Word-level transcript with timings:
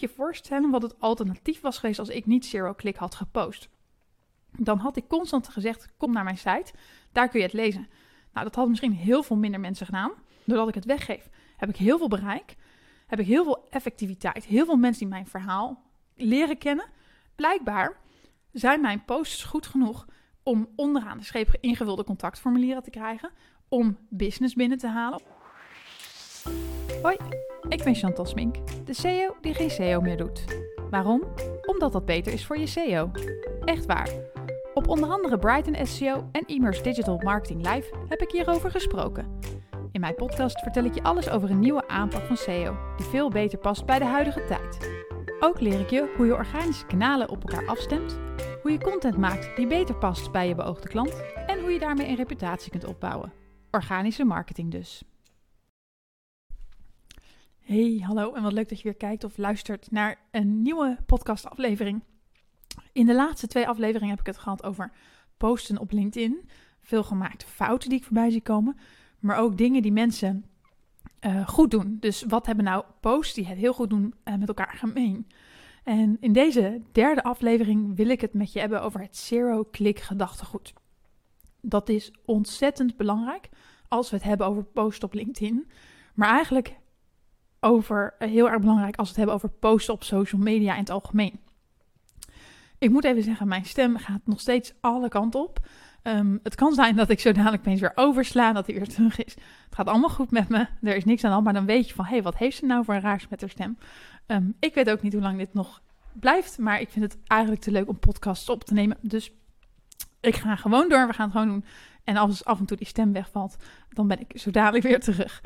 je 0.00 0.08
voorstellen 0.08 0.70
wat 0.70 0.82
het 0.82 1.00
alternatief 1.00 1.60
was 1.60 1.78
geweest 1.78 1.98
als 1.98 2.08
ik 2.08 2.26
niet 2.26 2.46
Zero 2.46 2.74
Click 2.74 2.96
had 2.96 3.14
gepost. 3.14 3.68
Dan 4.56 4.78
had 4.78 4.96
ik 4.96 5.08
constant 5.08 5.48
gezegd: 5.48 5.88
kom 5.96 6.12
naar 6.12 6.24
mijn 6.24 6.38
site, 6.38 6.72
daar 7.12 7.28
kun 7.28 7.40
je 7.40 7.46
het 7.46 7.54
lezen. 7.54 7.88
Nou, 8.32 8.44
dat 8.44 8.54
hadden 8.54 8.68
misschien 8.68 8.92
heel 8.92 9.22
veel 9.22 9.36
minder 9.36 9.60
mensen 9.60 9.86
gedaan. 9.86 10.12
Doordat 10.44 10.68
ik 10.68 10.74
het 10.74 10.84
weggeef, 10.84 11.28
heb 11.56 11.68
ik 11.68 11.76
heel 11.76 11.98
veel 11.98 12.08
bereik, 12.08 12.56
heb 13.06 13.20
ik 13.20 13.26
heel 13.26 13.44
veel 13.44 13.66
effectiviteit, 13.70 14.44
heel 14.44 14.64
veel 14.64 14.76
mensen 14.76 15.00
die 15.00 15.08
mijn 15.08 15.26
verhaal 15.26 15.82
leren 16.14 16.58
kennen. 16.58 16.86
Blijkbaar 17.34 17.96
zijn 18.52 18.80
mijn 18.80 19.04
posts 19.04 19.44
goed 19.44 19.66
genoeg 19.66 20.06
om 20.42 20.68
onderaan 20.76 21.18
de 21.18 21.24
scheep 21.24 21.56
ingevulde 21.60 22.04
contactformulieren 22.04 22.82
te 22.82 22.90
krijgen, 22.90 23.30
om 23.68 23.98
business 24.08 24.54
binnen 24.54 24.78
te 24.78 24.88
halen. 24.88 25.20
Hoi, 27.02 27.16
ik 27.70 27.84
ben 27.84 27.94
Chantal 27.94 28.26
Smink, 28.26 28.56
de 28.86 28.94
CEO 28.94 29.36
die 29.40 29.54
geen 29.54 29.70
SEO 29.70 30.00
meer 30.00 30.16
doet. 30.16 30.44
Waarom? 30.90 31.22
Omdat 31.66 31.92
dat 31.92 32.04
beter 32.04 32.32
is 32.32 32.46
voor 32.46 32.58
je 32.58 32.66
SEO. 32.66 33.10
Echt 33.64 33.86
waar. 33.86 34.10
Op 34.74 34.88
onder 34.88 35.08
andere 35.10 35.38
Brighton 35.38 35.86
SEO 35.86 36.28
en 36.32 36.46
Immers 36.46 36.82
Digital 36.82 37.18
Marketing 37.18 37.68
Live 37.74 37.94
heb 38.08 38.20
ik 38.20 38.30
hierover 38.30 38.70
gesproken. 38.70 39.38
In 39.92 40.00
mijn 40.00 40.14
podcast 40.14 40.60
vertel 40.60 40.84
ik 40.84 40.94
je 40.94 41.02
alles 41.02 41.28
over 41.28 41.50
een 41.50 41.58
nieuwe 41.58 41.88
aanpak 41.88 42.26
van 42.26 42.36
SEO, 42.36 42.76
die 42.96 43.06
veel 43.06 43.30
beter 43.30 43.58
past 43.58 43.86
bij 43.86 43.98
de 43.98 44.04
huidige 44.04 44.44
tijd. 44.44 44.90
Ook 45.40 45.60
leer 45.60 45.80
ik 45.80 45.90
je 45.90 46.12
hoe 46.16 46.26
je 46.26 46.34
organische 46.34 46.86
kanalen 46.86 47.28
op 47.28 47.48
elkaar 47.48 47.66
afstemt, 47.66 48.18
hoe 48.62 48.70
je 48.70 48.78
content 48.78 49.16
maakt 49.16 49.56
die 49.56 49.66
beter 49.66 49.94
past 49.94 50.32
bij 50.32 50.48
je 50.48 50.54
beoogde 50.54 50.88
klant 50.88 51.22
en 51.46 51.60
hoe 51.60 51.70
je 51.70 51.78
daarmee 51.78 52.08
een 52.08 52.16
reputatie 52.16 52.70
kunt 52.70 52.84
opbouwen. 52.84 53.32
Organische 53.70 54.24
marketing 54.24 54.70
dus. 54.70 55.02
Hey, 57.70 58.02
hallo 58.04 58.32
en 58.32 58.42
wat 58.42 58.52
leuk 58.52 58.68
dat 58.68 58.78
je 58.78 58.84
weer 58.84 58.94
kijkt 58.94 59.24
of 59.24 59.36
luistert 59.36 59.90
naar 59.90 60.18
een 60.30 60.62
nieuwe 60.62 60.98
podcastaflevering. 61.06 62.02
In 62.92 63.06
de 63.06 63.14
laatste 63.14 63.46
twee 63.46 63.68
afleveringen 63.68 64.10
heb 64.10 64.20
ik 64.20 64.26
het 64.26 64.38
gehad 64.38 64.62
over 64.62 64.92
posten 65.36 65.78
op 65.78 65.92
LinkedIn. 65.92 66.48
Veel 66.80 67.02
gemaakte 67.02 67.46
fouten 67.46 67.88
die 67.88 67.98
ik 67.98 68.04
voorbij 68.04 68.30
zie 68.30 68.40
komen, 68.40 68.76
maar 69.18 69.36
ook 69.36 69.58
dingen 69.58 69.82
die 69.82 69.92
mensen 69.92 70.44
uh, 71.20 71.48
goed 71.48 71.70
doen. 71.70 71.96
Dus 72.00 72.22
wat 72.22 72.46
hebben 72.46 72.64
nou 72.64 72.84
posts 73.00 73.34
die 73.34 73.46
het 73.46 73.58
heel 73.58 73.72
goed 73.72 73.90
doen 73.90 74.14
uh, 74.24 74.36
met 74.36 74.48
elkaar 74.48 74.74
gemeen? 74.76 75.26
En 75.84 76.16
in 76.20 76.32
deze 76.32 76.80
derde 76.92 77.22
aflevering 77.22 77.96
wil 77.96 78.08
ik 78.08 78.20
het 78.20 78.34
met 78.34 78.52
je 78.52 78.60
hebben 78.60 78.82
over 78.82 79.00
het 79.00 79.16
zero-click 79.16 80.00
gedachtegoed. 80.00 80.72
Dat 81.60 81.88
is 81.88 82.12
ontzettend 82.24 82.96
belangrijk 82.96 83.48
als 83.88 84.10
we 84.10 84.16
het 84.16 84.24
hebben 84.24 84.46
over 84.46 84.64
posten 84.64 85.08
op 85.08 85.14
LinkedIn. 85.14 85.70
Maar 86.14 86.28
eigenlijk 86.28 86.78
over, 87.60 88.14
uh, 88.18 88.28
heel 88.28 88.50
erg 88.50 88.60
belangrijk 88.60 88.96
als 88.96 89.08
we 89.08 89.14
het 89.14 89.16
hebben 89.16 89.34
over 89.34 89.58
posten 89.58 89.94
op 89.94 90.02
social 90.02 90.40
media 90.40 90.72
in 90.72 90.80
het 90.80 90.90
algemeen. 90.90 91.40
Ik 92.78 92.90
moet 92.90 93.04
even 93.04 93.22
zeggen, 93.22 93.48
mijn 93.48 93.64
stem 93.64 93.96
gaat 93.96 94.20
nog 94.24 94.40
steeds 94.40 94.72
alle 94.80 95.08
kanten 95.08 95.40
op. 95.40 95.66
Um, 96.02 96.40
het 96.42 96.54
kan 96.54 96.74
zijn 96.74 96.96
dat 96.96 97.10
ik 97.10 97.20
zo 97.20 97.32
dadelijk 97.32 97.62
opeens 97.62 97.80
weer 97.80 97.92
oversla, 97.94 98.52
dat 98.52 98.66
hij 98.66 98.74
weer 98.74 98.88
terug 98.88 99.24
is. 99.24 99.34
Het 99.34 99.74
gaat 99.74 99.86
allemaal 99.86 100.10
goed 100.10 100.30
met 100.30 100.48
me, 100.48 100.66
er 100.82 100.96
is 100.96 101.04
niks 101.04 101.24
aan 101.24 101.28
de 101.28 101.34
hand, 101.34 101.44
maar 101.44 101.54
dan 101.54 101.66
weet 101.66 101.88
je 101.88 101.94
van, 101.94 102.04
hé, 102.04 102.10
hey, 102.10 102.22
wat 102.22 102.36
heeft 102.36 102.56
ze 102.56 102.66
nou 102.66 102.84
voor 102.84 102.94
een 102.94 103.00
raars 103.00 103.28
met 103.28 103.40
haar 103.40 103.50
stem? 103.50 103.78
Um, 104.26 104.56
ik 104.60 104.74
weet 104.74 104.90
ook 104.90 105.02
niet 105.02 105.12
hoe 105.12 105.22
lang 105.22 105.38
dit 105.38 105.54
nog 105.54 105.82
blijft, 106.12 106.58
maar 106.58 106.80
ik 106.80 106.90
vind 106.90 107.04
het 107.04 107.18
eigenlijk 107.26 107.62
te 107.62 107.70
leuk 107.70 107.88
om 107.88 107.98
podcasts 107.98 108.48
op 108.48 108.64
te 108.64 108.74
nemen. 108.74 108.96
Dus 109.00 109.32
ik 110.20 110.36
ga 110.36 110.56
gewoon 110.56 110.88
door, 110.88 111.06
we 111.06 111.12
gaan 111.12 111.28
het 111.28 111.38
gewoon 111.38 111.48
doen. 111.48 111.64
En 112.04 112.16
als 112.16 112.44
af 112.44 112.58
en 112.58 112.64
toe 112.64 112.76
die 112.76 112.86
stem 112.86 113.12
wegvalt, 113.12 113.56
dan 113.88 114.08
ben 114.08 114.20
ik 114.20 114.32
zo 114.34 114.50
dadelijk 114.50 114.84
weer 114.84 115.00
terug. 115.00 115.42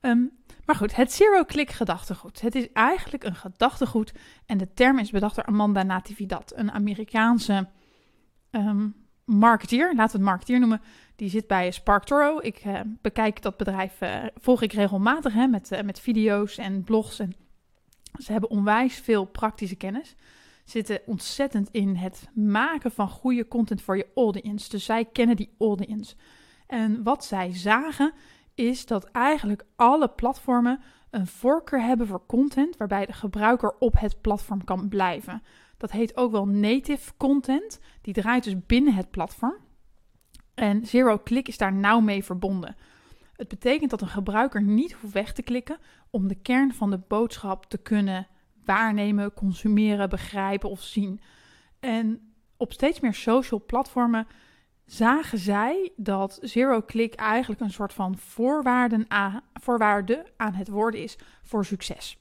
Um, 0.00 0.30
maar 0.64 0.76
goed, 0.76 0.96
het 0.96 1.12
zero-click 1.12 1.70
gedachtegoed. 1.70 2.40
Het 2.40 2.54
is 2.54 2.72
eigenlijk 2.72 3.24
een 3.24 3.34
gedachtegoed 3.34 4.12
en 4.46 4.58
de 4.58 4.72
term 4.74 4.98
is 4.98 5.10
bedacht 5.10 5.34
door 5.34 5.44
Amanda 5.44 5.82
Natividad, 5.82 6.52
een 6.56 6.72
Amerikaanse 6.72 7.68
um, 8.50 8.94
marketeer, 9.24 9.94
laten 9.94 10.12
we 10.12 10.18
het 10.18 10.30
marketeer 10.30 10.58
noemen. 10.58 10.80
Die 11.16 11.30
zit 11.30 11.46
bij 11.46 11.70
SparkToro. 11.70 12.38
Ik 12.40 12.64
uh, 12.64 12.80
bekijk 13.02 13.42
dat 13.42 13.56
bedrijf, 13.56 14.00
uh, 14.00 14.24
volg 14.34 14.62
ik 14.62 14.72
regelmatig 14.72 15.32
hè, 15.32 15.46
met, 15.46 15.72
uh, 15.72 15.80
met 15.80 16.00
video's 16.00 16.58
en 16.58 16.84
blogs. 16.84 17.18
En 17.18 17.34
ze 18.22 18.32
hebben 18.32 18.50
onwijs 18.50 18.94
veel 18.94 19.24
praktische 19.24 19.76
kennis. 19.76 20.14
Zitten 20.64 21.00
ontzettend 21.06 21.68
in 21.70 21.96
het 21.96 22.28
maken 22.34 22.90
van 22.90 23.08
goede 23.08 23.48
content 23.48 23.82
voor 23.82 23.96
je 23.96 24.06
audience. 24.14 24.68
Dus 24.68 24.84
zij 24.84 25.04
kennen 25.04 25.36
die 25.36 25.54
audience. 25.58 26.14
En 26.66 27.02
wat 27.02 27.24
zij 27.24 27.54
zagen 27.54 28.12
is 28.54 28.86
dat 28.86 29.04
eigenlijk 29.04 29.64
alle 29.76 30.08
platformen 30.08 30.80
een 31.10 31.26
voorkeur 31.26 31.82
hebben 31.82 32.06
voor 32.06 32.26
content 32.26 32.76
waarbij 32.76 33.06
de 33.06 33.12
gebruiker 33.12 33.74
op 33.78 33.98
het 33.98 34.20
platform 34.20 34.64
kan 34.64 34.88
blijven. 34.88 35.42
Dat 35.76 35.90
heet 35.90 36.16
ook 36.16 36.32
wel 36.32 36.46
native 36.46 37.12
content. 37.16 37.80
Die 38.00 38.14
draait 38.14 38.44
dus 38.44 38.66
binnen 38.66 38.94
het 38.94 39.10
platform. 39.10 39.56
En 40.54 40.86
Zero 40.86 41.18
Click 41.18 41.48
is 41.48 41.58
daar 41.58 41.72
nauw 41.72 42.00
mee 42.00 42.24
verbonden. 42.24 42.76
Het 43.36 43.48
betekent 43.48 43.90
dat 43.90 44.00
een 44.00 44.08
gebruiker 44.08 44.62
niet 44.62 44.92
hoeft 44.92 45.12
weg 45.12 45.32
te 45.32 45.42
klikken 45.42 45.78
om 46.10 46.28
de 46.28 46.34
kern 46.34 46.74
van 46.74 46.90
de 46.90 46.98
boodschap 46.98 47.66
te 47.66 47.78
kunnen 47.78 48.26
waarnemen, 48.64 49.34
consumeren, 49.34 50.08
begrijpen 50.08 50.70
of 50.70 50.82
zien. 50.82 51.20
En 51.80 52.32
op 52.56 52.72
steeds 52.72 53.00
meer 53.00 53.14
social 53.14 53.64
platformen 53.66 54.26
zagen 54.86 55.38
zij 55.38 55.92
dat 55.96 56.38
Zero 56.42 56.82
Click 56.82 57.14
eigenlijk 57.14 57.60
een 57.60 57.70
soort 57.70 57.92
van 57.92 58.18
voorwaarden 58.18 59.04
aan, 59.08 59.40
voorwaarde 59.54 60.26
aan 60.36 60.54
het 60.54 60.68
worden 60.68 61.02
is 61.02 61.18
voor 61.42 61.64
succes. 61.64 62.16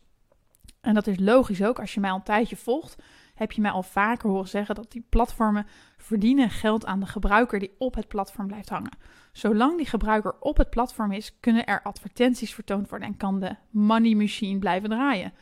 En 0.81 0.93
dat 0.93 1.07
is 1.07 1.19
logisch 1.19 1.63
ook 1.63 1.79
als 1.79 1.93
je 1.93 1.99
mij 1.99 2.09
al 2.09 2.15
een 2.15 2.23
tijdje 2.23 2.55
volgt 2.55 2.95
heb 3.41 3.51
je 3.51 3.61
mij 3.61 3.71
al 3.71 3.83
vaker 3.83 4.29
horen 4.29 4.47
zeggen 4.47 4.75
dat 4.75 4.91
die 4.91 5.05
platformen 5.09 5.67
verdienen 5.97 6.49
geld 6.49 6.85
aan 6.85 6.99
de 6.99 7.05
gebruiker 7.05 7.59
die 7.59 7.75
op 7.77 7.95
het 7.95 8.07
platform 8.07 8.47
blijft 8.47 8.69
hangen. 8.69 8.97
Zolang 9.31 9.77
die 9.77 9.85
gebruiker 9.85 10.35
op 10.39 10.57
het 10.57 10.69
platform 10.69 11.11
is, 11.11 11.39
kunnen 11.39 11.65
er 11.65 11.81
advertenties 11.81 12.53
vertoond 12.53 12.89
worden 12.89 13.07
en 13.07 13.17
kan 13.17 13.39
de 13.39 13.55
money 13.69 14.15
machine 14.15 14.59
blijven 14.59 14.89
draaien. 14.89 15.33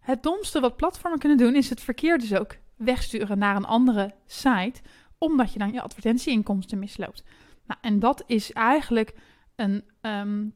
Het 0.00 0.22
domste 0.22 0.60
wat 0.60 0.76
platformen 0.76 1.18
kunnen 1.18 1.38
doen 1.38 1.54
is 1.54 1.70
het 1.70 1.80
verkeer 1.80 2.18
dus 2.18 2.34
ook 2.34 2.56
wegsturen 2.76 3.38
naar 3.38 3.56
een 3.56 3.64
andere 3.64 4.14
site, 4.26 4.80
omdat 5.22 5.52
je 5.52 5.58
dan 5.58 5.72
je 5.72 5.82
advertentieinkomsten 5.82 6.78
misloopt. 6.78 7.24
Nou, 7.66 7.80
en 7.82 7.98
dat 7.98 8.24
is 8.26 8.52
eigenlijk 8.52 9.14
een 9.56 9.84
um, 10.00 10.54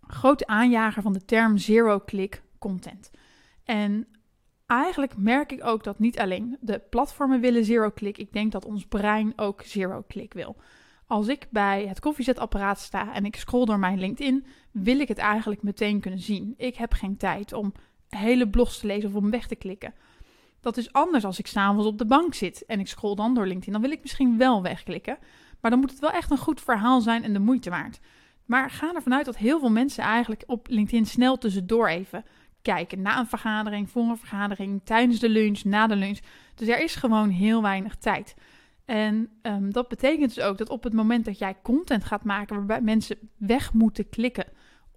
grote 0.00 0.46
aanjager 0.46 1.02
van 1.02 1.12
de 1.12 1.24
term 1.24 1.58
zero-click 1.58 2.42
content. 2.58 3.10
En 3.64 4.06
eigenlijk 4.66 5.16
merk 5.16 5.52
ik 5.52 5.64
ook 5.64 5.84
dat 5.84 5.98
niet 5.98 6.18
alleen 6.18 6.56
de 6.60 6.78
platformen 6.90 7.40
willen 7.40 7.64
zero-click. 7.64 8.18
Ik 8.18 8.32
denk 8.32 8.52
dat 8.52 8.64
ons 8.64 8.86
brein 8.86 9.32
ook 9.36 9.62
zero-click 9.62 10.32
wil. 10.32 10.56
Als 11.06 11.28
ik 11.28 11.46
bij 11.50 11.86
het 11.86 12.00
koffiezetapparaat 12.00 12.78
sta 12.78 13.14
en 13.14 13.24
ik 13.24 13.36
scroll 13.36 13.64
door 13.64 13.78
mijn 13.78 13.98
LinkedIn, 13.98 14.46
wil 14.70 15.00
ik 15.00 15.08
het 15.08 15.18
eigenlijk 15.18 15.62
meteen 15.62 16.00
kunnen 16.00 16.20
zien. 16.20 16.54
Ik 16.56 16.76
heb 16.76 16.92
geen 16.92 17.16
tijd 17.16 17.52
om 17.52 17.72
hele 18.08 18.48
blogs 18.48 18.78
te 18.78 18.86
lezen 18.86 19.08
of 19.08 19.14
om 19.14 19.30
weg 19.30 19.46
te 19.46 19.56
klikken. 19.56 19.94
Dat 20.60 20.76
is 20.76 20.92
anders 20.92 21.24
als 21.24 21.38
ik 21.38 21.46
s'avonds 21.46 21.86
op 21.86 21.98
de 21.98 22.06
bank 22.06 22.34
zit 22.34 22.64
en 22.66 22.80
ik 22.80 22.88
scroll 22.88 23.14
dan 23.14 23.34
door 23.34 23.46
LinkedIn. 23.46 23.72
Dan 23.72 23.82
wil 23.82 23.90
ik 23.90 24.02
misschien 24.02 24.38
wel 24.38 24.62
wegklikken, 24.62 25.18
maar 25.60 25.70
dan 25.70 25.80
moet 25.80 25.90
het 25.90 26.00
wel 26.00 26.10
echt 26.10 26.30
een 26.30 26.38
goed 26.38 26.60
verhaal 26.60 27.00
zijn 27.00 27.22
en 27.22 27.32
de 27.32 27.38
moeite 27.38 27.70
waard. 27.70 28.00
Maar 28.44 28.70
ga 28.70 28.94
ervan 28.94 29.14
uit 29.14 29.24
dat 29.24 29.36
heel 29.36 29.58
veel 29.58 29.70
mensen 29.70 30.04
eigenlijk 30.04 30.42
op 30.46 30.66
LinkedIn 30.68 31.06
snel 31.06 31.38
tussendoor 31.38 31.88
even 31.88 32.24
kijken. 32.62 33.02
Na 33.02 33.18
een 33.18 33.26
vergadering, 33.26 33.90
voor 33.90 34.02
een 34.02 34.16
vergadering, 34.16 34.80
tijdens 34.84 35.18
de 35.18 35.28
lunch, 35.28 35.64
na 35.64 35.86
de 35.86 35.96
lunch. 35.96 36.18
Dus 36.54 36.68
er 36.68 36.82
is 36.82 36.94
gewoon 36.94 37.28
heel 37.28 37.62
weinig 37.62 37.96
tijd. 37.96 38.34
En 38.84 39.30
um, 39.42 39.72
dat 39.72 39.88
betekent 39.88 40.34
dus 40.34 40.44
ook 40.44 40.58
dat 40.58 40.68
op 40.68 40.82
het 40.82 40.92
moment 40.92 41.24
dat 41.24 41.38
jij 41.38 41.56
content 41.62 42.04
gaat 42.04 42.24
maken 42.24 42.56
waarbij 42.56 42.80
mensen 42.80 43.18
weg 43.36 43.72
moeten 43.72 44.08
klikken 44.08 44.46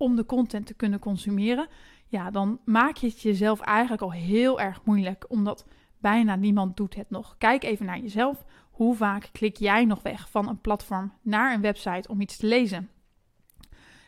om 0.01 0.15
de 0.15 0.25
content 0.25 0.65
te 0.65 0.73
kunnen 0.73 0.99
consumeren, 0.99 1.67
ja, 2.07 2.31
dan 2.31 2.59
maak 2.65 2.95
je 2.95 3.07
het 3.07 3.21
jezelf 3.21 3.59
eigenlijk 3.59 4.01
al 4.01 4.11
heel 4.11 4.59
erg 4.59 4.79
moeilijk, 4.83 5.25
omdat 5.27 5.65
bijna 5.97 6.35
niemand 6.35 6.77
doet 6.77 6.95
het 6.95 7.09
nog. 7.09 7.35
Kijk 7.37 7.63
even 7.63 7.85
naar 7.85 7.99
jezelf. 7.99 8.45
Hoe 8.71 8.95
vaak 8.95 9.29
klik 9.31 9.57
jij 9.57 9.85
nog 9.85 10.01
weg 10.01 10.29
van 10.29 10.47
een 10.47 10.61
platform 10.61 11.13
naar 11.21 11.53
een 11.53 11.61
website 11.61 12.09
om 12.09 12.21
iets 12.21 12.37
te 12.37 12.47
lezen? 12.47 12.89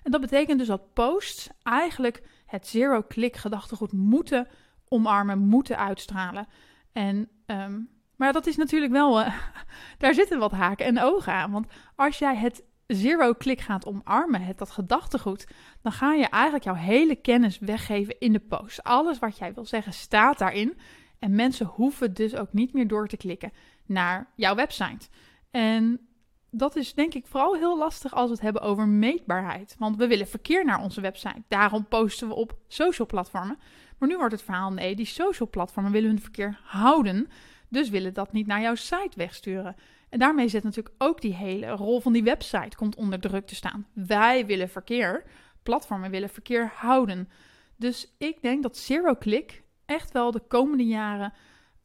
En 0.04 0.12
dat 0.12 0.22
betekent 0.22 0.60
dus 0.60 0.68
dat 0.68 0.94
posts 0.94 1.50
eigenlijk 1.63 2.24
het 2.46 2.68
zero-click 2.68 3.36
gedachtegoed 3.36 3.92
moeten 3.92 4.48
omarmen, 4.88 5.39
moeten 5.39 5.78
uitstralen. 5.78 6.48
En, 6.92 7.30
um, 7.46 7.89
maar 8.16 8.34
dat 8.34 8.48
is 8.48 8.56
natuurlijk 8.56 8.92
wel, 8.92 9.19
uh, 9.19 9.36
daar 9.98 10.13
zitten 10.13 10.39
wat 10.39 10.51
haken 10.51 10.86
en 10.86 11.01
ogen 11.01 11.34
aan. 11.34 11.51
Want 11.51 11.68
als 11.96 12.19
jij 12.19 12.36
het 12.36 12.63
zero-click 12.95 13.60
gaat 13.60 13.86
omarmen, 13.86 14.42
het, 14.42 14.57
dat 14.57 14.72
gedachtegoed, 14.72 15.48
dan 15.81 15.92
ga 15.92 16.13
je 16.13 16.25
eigenlijk 16.25 16.63
jouw 16.63 16.74
hele 16.74 17.16
kennis 17.16 17.60
weggeven 17.60 18.19
in 18.19 18.34
de 18.34 18.40
post. 18.40 18.84
Alles 18.84 19.19
wat 19.19 19.38
jij 19.38 19.54
wil 19.54 19.66
zeggen 19.66 19.94
staat 19.94 20.38
daarin. 20.38 20.78
En 21.19 21.36
mensen 21.36 21.66
hoeven 21.66 22.13
dus 22.13 22.36
ook 22.36 22.54
niet 22.54 22.74
meer 22.74 22.88
door 22.88 23.07
te 23.07 23.18
klikken 23.18 23.51
naar 23.86 24.28
jouw 24.36 24.56
website. 24.56 25.07
En 25.51 26.00
dat 26.51 26.75
is 26.75 26.94
denk 26.94 27.13
ik 27.13 27.28
vooral 27.28 27.56
heel 27.56 27.78
lastig 27.78 28.13
als 28.13 28.25
we 28.25 28.34
het 28.34 28.42
hebben 28.44 28.62
over 28.62 28.88
meetbaarheid. 28.88 29.75
Want 29.80 29.98
we 29.98 30.07
willen 30.07 30.28
verkeer 30.28 30.66
naar 30.66 30.81
onze 30.81 31.01
website. 31.01 31.44
Daarom 31.48 31.86
posten 31.86 32.28
we 32.28 32.34
op 32.34 32.57
social 32.68 33.07
platformen. 33.07 33.60
Maar 33.98 34.10
nu 34.10 34.18
wordt 34.18 34.34
het 34.34 34.44
verhaal: 34.44 34.72
nee, 34.72 34.96
die 34.96 35.06
social 35.06 35.50
platformen 35.50 35.92
willen 35.92 36.10
hun 36.10 36.22
verkeer 36.22 36.60
houden. 36.63 37.28
Dus 37.69 37.89
willen 37.89 38.13
dat 38.13 38.31
niet 38.31 38.48
naar 38.48 38.62
jouw 38.62 38.75
site 38.75 39.12
wegsturen. 39.16 39.75
En 40.13 40.19
daarmee 40.19 40.48
zit 40.48 40.63
natuurlijk 40.63 40.95
ook 40.98 41.21
die 41.21 41.33
hele 41.33 41.69
rol 41.69 42.00
van 42.00 42.13
die 42.13 42.24
website 42.24 42.75
komt 42.75 42.95
onder 42.95 43.19
druk 43.19 43.48
te 43.48 43.56
staan. 43.56 43.88
Wij 43.94 44.45
willen 44.45 44.69
verkeer, 44.69 45.24
platformen 45.63 46.12
willen 46.12 46.30
verkeer 46.30 46.71
houden. 46.75 47.30
Dus 47.75 48.15
ik 48.18 48.42
denk 48.42 48.63
dat 48.63 48.77
Zero 48.77 49.15
Click 49.15 49.63
echt 49.86 50.12
wel 50.12 50.31
de 50.31 50.39
komende 50.48 50.86
jaren 50.86 51.33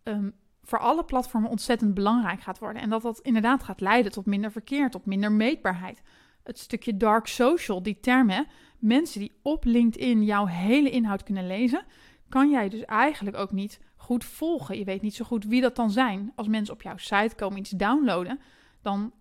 um, 0.04 0.34
voor 0.62 0.78
alle 0.78 1.04
platformen 1.04 1.50
ontzettend 1.50 1.94
belangrijk 1.94 2.40
gaat 2.40 2.58
worden. 2.58 2.82
En 2.82 2.90
dat 2.90 3.02
dat 3.02 3.20
inderdaad 3.20 3.62
gaat 3.62 3.80
leiden 3.80 4.12
tot 4.12 4.26
minder 4.26 4.52
verkeer, 4.52 4.90
tot 4.90 5.06
minder 5.06 5.32
meetbaarheid. 5.32 6.02
Het 6.42 6.58
stukje 6.58 6.96
dark 6.96 7.26
social, 7.26 7.82
die 7.82 8.00
termen, 8.00 8.46
mensen 8.78 9.20
die 9.20 9.38
op 9.42 9.64
LinkedIn 9.64 10.24
jouw 10.24 10.46
hele 10.46 10.90
inhoud 10.90 11.22
kunnen 11.22 11.46
lezen, 11.46 11.84
kan 12.28 12.50
jij 12.50 12.68
dus 12.68 12.84
eigenlijk 12.84 13.36
ook 13.36 13.52
niet 13.52 13.80
goed 14.08 14.24
volgen. 14.24 14.78
Je 14.78 14.84
weet 14.84 15.02
niet 15.02 15.14
zo 15.14 15.24
goed 15.24 15.44
wie 15.44 15.60
dat 15.60 15.76
dan 15.76 15.90
zijn. 15.90 16.32
Als 16.34 16.48
mensen 16.48 16.74
op 16.74 16.82
jouw 16.82 16.96
site 16.96 17.34
komen 17.36 17.58
iets 17.58 17.70
downloaden, 17.70 18.40
dan 18.82 19.12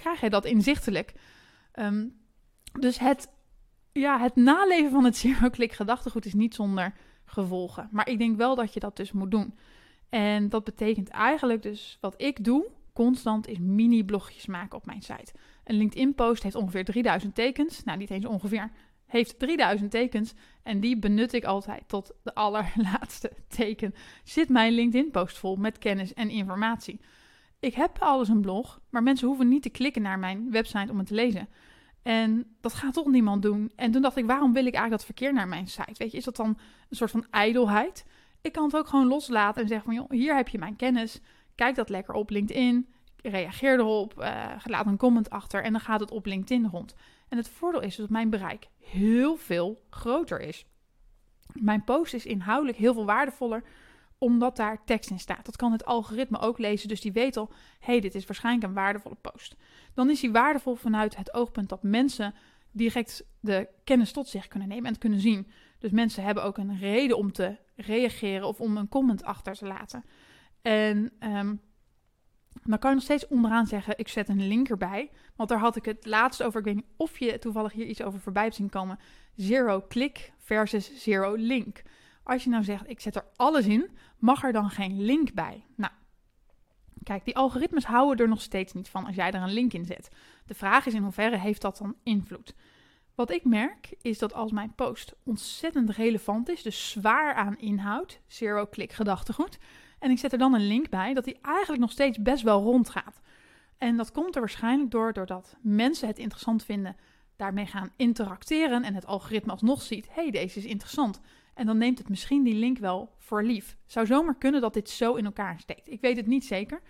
krijg 0.00 0.20
je 0.20 0.30
dat 0.30 0.44
inzichtelijk. 0.44 1.14
Ehm, 1.72 2.06
dus 2.72 2.98
het, 2.98 3.28
ja, 3.92 4.20
het 4.20 4.36
naleven 4.36 4.90
van 4.90 5.04
het 5.04 5.16
zero-click 5.26 5.72
gedachtegoed 5.72 6.26
is 6.26 6.34
niet 6.34 6.54
zonder 6.54 6.94
gevolgen. 7.24 7.88
Maar 7.92 8.08
ik 8.08 8.18
denk 8.18 8.36
wel 8.36 8.54
dat 8.54 8.74
je 8.74 8.80
dat 8.80 8.96
dus 8.96 9.12
moet 9.12 9.30
doen. 9.30 9.54
En 10.08 10.48
dat 10.48 10.64
betekent 10.64 11.08
eigenlijk 11.08 11.62
dus 11.62 11.98
wat 12.00 12.14
ik 12.16 12.44
doe 12.44 12.70
constant 12.92 13.46
is 13.46 13.58
mini-blogjes 13.58 14.46
maken 14.46 14.78
op 14.78 14.86
mijn 14.86 15.02
site. 15.02 15.32
Een 15.64 15.76
LinkedIn-post 15.76 16.42
heeft 16.42 16.54
ongeveer 16.54 16.84
3000 16.84 17.34
tekens. 17.34 17.84
Nou, 17.84 17.98
niet 17.98 18.10
eens 18.10 18.26
ongeveer. 18.26 18.70
Heeft 19.08 19.38
3000 19.38 19.90
tekens. 19.90 20.34
En 20.62 20.80
die 20.80 20.98
benut 20.98 21.32
ik 21.32 21.44
altijd 21.44 21.82
tot 21.86 22.12
de 22.22 22.34
allerlaatste 22.44 23.32
teken. 23.48 23.94
Zit 24.24 24.48
mijn 24.48 24.72
LinkedIn-post 24.72 25.38
vol 25.38 25.56
met 25.56 25.78
kennis 25.78 26.14
en 26.14 26.30
informatie. 26.30 27.00
Ik 27.60 27.74
heb 27.74 27.98
alles 27.98 28.28
een 28.28 28.40
blog, 28.40 28.80
maar 28.90 29.02
mensen 29.02 29.26
hoeven 29.28 29.48
niet 29.48 29.62
te 29.62 29.70
klikken 29.70 30.02
naar 30.02 30.18
mijn 30.18 30.50
website 30.50 30.92
om 30.92 30.98
het 30.98 31.06
te 31.06 31.14
lezen. 31.14 31.48
En 32.02 32.56
dat 32.60 32.74
gaat 32.74 32.94
toch 32.94 33.06
niemand 33.06 33.42
doen. 33.42 33.72
En 33.76 33.90
toen 33.90 34.02
dacht 34.02 34.16
ik, 34.16 34.26
waarom 34.26 34.52
wil 34.52 34.66
ik 34.66 34.74
eigenlijk 34.74 34.96
dat 34.96 35.04
verkeer 35.04 35.32
naar 35.32 35.48
mijn 35.48 35.66
site? 35.66 35.94
Weet 35.94 36.10
je, 36.10 36.16
is 36.16 36.24
dat 36.24 36.36
dan 36.36 36.58
een 36.88 36.96
soort 36.96 37.10
van 37.10 37.26
ijdelheid? 37.30 38.04
Ik 38.40 38.52
kan 38.52 38.64
het 38.64 38.76
ook 38.76 38.88
gewoon 38.88 39.06
loslaten 39.06 39.62
en 39.62 39.68
zeggen 39.68 39.94
van, 39.94 40.16
hier 40.16 40.36
heb 40.36 40.48
je 40.48 40.58
mijn 40.58 40.76
kennis. 40.76 41.20
Kijk 41.54 41.74
dat 41.74 41.88
lekker 41.88 42.14
op 42.14 42.30
LinkedIn. 42.30 42.88
Reageer 43.22 43.78
erop. 43.78 44.14
Uh, 44.18 44.54
laat 44.64 44.86
een 44.86 44.96
comment 44.96 45.30
achter. 45.30 45.62
En 45.62 45.72
dan 45.72 45.80
gaat 45.80 46.00
het 46.00 46.10
op 46.10 46.26
LinkedIn 46.26 46.68
rond. 46.70 46.94
En 47.28 47.36
het 47.36 47.48
voordeel 47.48 47.80
is 47.80 47.96
dat 47.96 48.10
mijn 48.10 48.30
bereik 48.30 48.68
heel 48.78 49.36
veel 49.36 49.82
groter 49.90 50.40
is. 50.40 50.66
Mijn 51.52 51.84
post 51.84 52.14
is 52.14 52.26
inhoudelijk 52.26 52.78
heel 52.78 52.92
veel 52.92 53.04
waardevoller 53.04 53.62
omdat 54.18 54.56
daar 54.56 54.84
tekst 54.84 55.10
in 55.10 55.18
staat. 55.18 55.44
Dat 55.44 55.56
kan 55.56 55.72
het 55.72 55.84
algoritme 55.84 56.38
ook 56.38 56.58
lezen, 56.58 56.88
dus 56.88 57.00
die 57.00 57.12
weet 57.12 57.36
al: 57.36 57.50
hey, 57.80 58.00
dit 58.00 58.14
is 58.14 58.26
waarschijnlijk 58.26 58.66
een 58.66 58.74
waardevolle 58.74 59.16
post. 59.20 59.56
Dan 59.94 60.10
is 60.10 60.20
die 60.20 60.30
waardevol 60.30 60.74
vanuit 60.74 61.16
het 61.16 61.34
oogpunt 61.34 61.68
dat 61.68 61.82
mensen 61.82 62.34
direct 62.70 63.24
de 63.40 63.68
kennis 63.84 64.12
tot 64.12 64.28
zich 64.28 64.48
kunnen 64.48 64.68
nemen 64.68 64.84
en 64.84 64.90
het 64.90 65.00
kunnen 65.00 65.20
zien. 65.20 65.50
Dus 65.78 65.90
mensen 65.90 66.24
hebben 66.24 66.44
ook 66.44 66.58
een 66.58 66.78
reden 66.78 67.16
om 67.16 67.32
te 67.32 67.56
reageren 67.76 68.46
of 68.46 68.60
om 68.60 68.76
een 68.76 68.88
comment 68.88 69.24
achter 69.24 69.54
te 69.54 69.66
laten. 69.66 70.04
En 70.62 71.12
um, 71.20 71.60
dan 72.62 72.78
kan 72.78 72.90
je 72.90 72.96
nog 72.96 73.04
steeds 73.04 73.26
onderaan 73.26 73.66
zeggen: 73.66 73.98
ik 73.98 74.08
zet 74.08 74.28
een 74.28 74.48
link 74.48 74.68
erbij. 74.68 75.10
Want 75.36 75.48
daar 75.48 75.58
had 75.58 75.76
ik 75.76 75.84
het 75.84 76.06
laatst 76.06 76.42
over. 76.42 76.58
Ik 76.58 76.64
weet 76.64 76.74
niet 76.74 76.94
of 76.96 77.18
je 77.18 77.38
toevallig 77.38 77.72
hier 77.72 77.86
iets 77.86 78.02
over 78.02 78.20
voorbij 78.20 78.42
hebt 78.42 78.54
zien 78.54 78.68
komen. 78.68 78.98
Zero 79.36 79.84
click 79.88 80.32
versus 80.38 81.02
zero 81.02 81.34
link. 81.34 81.82
Als 82.22 82.44
je 82.44 82.50
nou 82.50 82.64
zegt: 82.64 82.90
ik 82.90 83.00
zet 83.00 83.16
er 83.16 83.24
alles 83.36 83.66
in, 83.66 83.90
mag 84.18 84.44
er 84.44 84.52
dan 84.52 84.70
geen 84.70 85.02
link 85.04 85.34
bij? 85.34 85.64
Nou, 85.74 85.92
kijk, 87.02 87.24
die 87.24 87.36
algoritmes 87.36 87.84
houden 87.84 88.24
er 88.24 88.28
nog 88.28 88.40
steeds 88.40 88.72
niet 88.72 88.88
van 88.88 89.06
als 89.06 89.14
jij 89.14 89.30
er 89.30 89.42
een 89.42 89.52
link 89.52 89.72
in 89.72 89.84
zet. 89.84 90.08
De 90.46 90.54
vraag 90.54 90.86
is 90.86 90.94
in 90.94 91.02
hoeverre 91.02 91.38
heeft 91.38 91.60
dat 91.60 91.78
dan 91.78 91.96
invloed? 92.02 92.54
Wat 93.14 93.30
ik 93.30 93.44
merk 93.44 93.94
is 94.02 94.18
dat 94.18 94.32
als 94.32 94.52
mijn 94.52 94.74
post 94.74 95.14
ontzettend 95.22 95.90
relevant 95.90 96.48
is, 96.48 96.62
dus 96.62 96.90
zwaar 96.90 97.34
aan 97.34 97.58
inhoud, 97.58 98.20
zero-click 98.26 98.92
gedachtegoed, 98.92 99.58
en 99.98 100.10
ik 100.10 100.18
zet 100.18 100.32
er 100.32 100.38
dan 100.38 100.54
een 100.54 100.66
link 100.66 100.88
bij, 100.88 101.14
dat 101.14 101.24
die 101.24 101.38
eigenlijk 101.42 101.80
nog 101.80 101.90
steeds 101.90 102.18
best 102.18 102.42
wel 102.42 102.62
rondgaat. 102.62 103.20
En 103.78 103.96
dat 103.96 104.12
komt 104.12 104.34
er 104.34 104.40
waarschijnlijk 104.40 104.90
door 104.90 105.12
doordat 105.12 105.56
mensen 105.60 106.08
het 106.08 106.18
interessant 106.18 106.64
vinden, 106.64 106.96
daarmee 107.36 107.66
gaan 107.66 107.92
interacteren 107.96 108.84
en 108.84 108.94
het 108.94 109.06
algoritme 109.06 109.52
alsnog 109.52 109.82
ziet, 109.82 110.08
hey, 110.10 110.30
deze 110.30 110.58
is 110.58 110.64
interessant. 110.64 111.20
En 111.54 111.66
dan 111.66 111.78
neemt 111.78 111.98
het 111.98 112.08
misschien 112.08 112.42
die 112.42 112.54
link 112.54 112.78
wel 112.78 113.14
voor 113.18 113.42
lief. 113.42 113.76
Zou 113.86 114.06
zomaar 114.06 114.38
kunnen 114.38 114.60
dat 114.60 114.74
dit 114.74 114.90
zo 114.90 115.14
in 115.14 115.24
elkaar 115.24 115.60
steekt. 115.60 115.90
Ik 115.90 116.00
weet 116.00 116.16
het 116.16 116.26
niet 116.26 116.44
zeker, 116.44 116.82